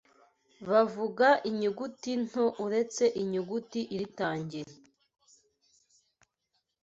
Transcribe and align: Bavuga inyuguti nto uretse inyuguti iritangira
Bavuga 0.69 1.27
inyuguti 1.49 2.11
nto 2.25 2.45
uretse 2.63 3.03
inyuguti 3.21 3.79
iritangira 3.95 4.73